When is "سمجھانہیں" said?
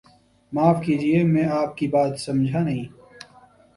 2.19-2.83